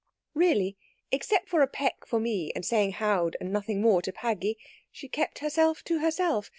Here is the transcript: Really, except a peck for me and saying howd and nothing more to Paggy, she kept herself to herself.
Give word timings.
Really, 0.33 0.77
except 1.11 1.53
a 1.53 1.67
peck 1.67 2.07
for 2.07 2.19
me 2.19 2.51
and 2.55 2.65
saying 2.65 2.93
howd 2.93 3.37
and 3.39 3.53
nothing 3.53 3.81
more 3.81 4.01
to 4.01 4.11
Paggy, 4.11 4.57
she 4.91 5.07
kept 5.07 5.37
herself 5.37 5.83
to 5.83 5.99
herself. 5.99 6.49